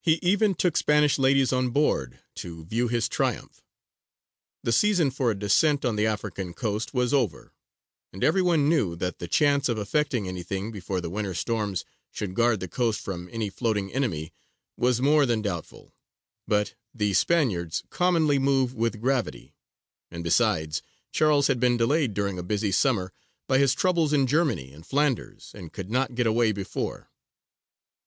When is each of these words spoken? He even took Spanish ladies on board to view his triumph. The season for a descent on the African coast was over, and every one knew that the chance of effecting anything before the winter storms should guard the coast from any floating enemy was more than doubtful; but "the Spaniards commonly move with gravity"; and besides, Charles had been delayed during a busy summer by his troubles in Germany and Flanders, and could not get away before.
He 0.00 0.14
even 0.22 0.54
took 0.54 0.78
Spanish 0.78 1.18
ladies 1.18 1.52
on 1.52 1.68
board 1.68 2.20
to 2.36 2.64
view 2.64 2.88
his 2.88 3.06
triumph. 3.06 3.62
The 4.62 4.72
season 4.72 5.10
for 5.10 5.30
a 5.30 5.38
descent 5.38 5.84
on 5.84 5.94
the 5.96 6.06
African 6.06 6.54
coast 6.54 6.94
was 6.94 7.12
over, 7.12 7.52
and 8.10 8.24
every 8.24 8.40
one 8.40 8.70
knew 8.70 8.96
that 8.96 9.18
the 9.18 9.28
chance 9.28 9.68
of 9.68 9.76
effecting 9.76 10.26
anything 10.26 10.72
before 10.72 11.02
the 11.02 11.10
winter 11.10 11.34
storms 11.34 11.84
should 12.10 12.32
guard 12.32 12.60
the 12.60 12.66
coast 12.68 13.00
from 13.02 13.28
any 13.30 13.50
floating 13.50 13.92
enemy 13.92 14.32
was 14.78 15.02
more 15.02 15.26
than 15.26 15.42
doubtful; 15.42 15.94
but 16.46 16.72
"the 16.94 17.12
Spaniards 17.12 17.82
commonly 17.90 18.38
move 18.38 18.72
with 18.74 19.02
gravity"; 19.02 19.54
and 20.10 20.24
besides, 20.24 20.80
Charles 21.12 21.46
had 21.48 21.60
been 21.60 21.76
delayed 21.76 22.14
during 22.14 22.38
a 22.38 22.42
busy 22.42 22.72
summer 22.72 23.12
by 23.46 23.58
his 23.58 23.74
troubles 23.74 24.14
in 24.14 24.26
Germany 24.26 24.72
and 24.72 24.86
Flanders, 24.86 25.50
and 25.54 25.74
could 25.74 25.90
not 25.90 26.14
get 26.14 26.26
away 26.26 26.52
before. 26.52 27.10